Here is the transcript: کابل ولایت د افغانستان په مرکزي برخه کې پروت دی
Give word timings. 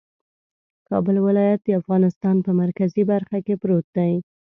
کابل 0.89 1.15
ولایت 1.27 1.59
د 1.65 1.69
افغانستان 1.81 2.35
په 2.45 2.51
مرکزي 2.61 3.03
برخه 3.11 3.37
کې 3.45 3.55
پروت 3.61 3.85
دی 3.97 4.13